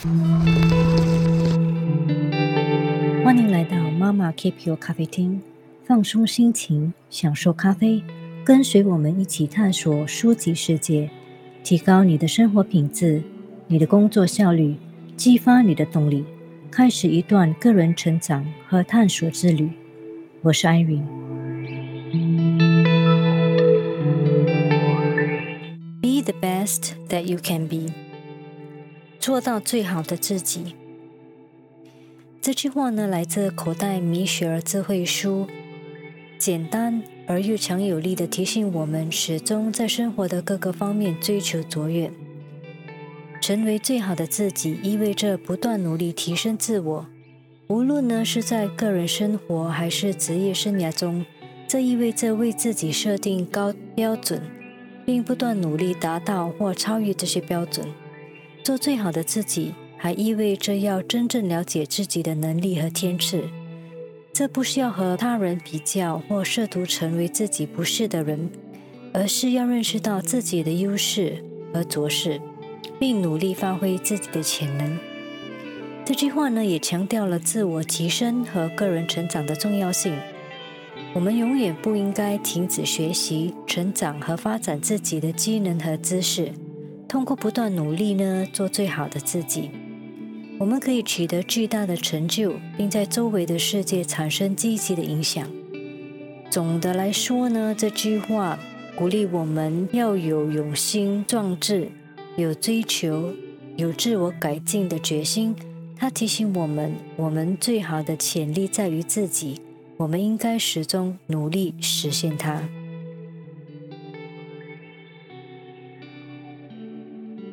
[0.00, 0.06] 欢
[3.36, 5.40] 迎来到妈妈 Keep You 咖啡厅，
[5.84, 8.04] 放松心情，享受咖啡，
[8.44, 11.10] 跟随我们一起探索书籍世界，
[11.64, 13.24] 提高你的生活品质，
[13.66, 14.76] 你的工作效率，
[15.16, 16.24] 激发你的动力，
[16.70, 19.68] 开始一段个人成长和探索之旅。
[20.42, 21.04] 我是安云。
[26.00, 27.90] Be the best that you can be，
[29.28, 30.74] 做到最好的自己。
[32.40, 35.46] 这句话呢，来自口袋米雪儿智慧书，
[36.38, 42.10] 简单而又强有力的提醒我们，始终在生活的各个方面追求卓越，
[43.38, 47.06] 成为最好的自己，意味着不断努力提升自我。
[47.66, 51.26] 无论呢是在个人生活还是职业生涯中，
[51.66, 54.40] 这意味着为自己设定高标准，
[55.04, 57.86] 并不断努力达到或超越这些标准，
[58.68, 59.72] 做最好的自己。
[59.96, 63.42] 还意味着要真正了解自己的能力和天赐，
[64.30, 68.50] 这不是要和他人比较或试图成为自己不是的人，
[69.14, 72.40] 而是要认识到自己的优势和卓势，
[73.00, 74.98] 并努力发挥自己的潜能。
[76.04, 80.14] 这句话呢，也强调了自我提升和个人成长的重要性。
[81.14, 86.52] 我们永远不应该停止学习、成长和发展自己的技能和知识，
[87.08, 89.70] 通过不断努力呢，做最好的自己。
[90.58, 95.48] 我们可以取得巨大的成就，并在周围的世界产生积极的影响。
[96.50, 98.58] 总的来说呢，这句话
[98.94, 101.90] 鼓励我们要有勇心壮志，
[102.36, 103.32] 有追求，
[103.76, 105.56] 有自我改进的决心。
[105.96, 109.60] 它提醒我们，我们最好的潜力在于自己，
[109.96, 112.68] 我们应该始终努力实现它。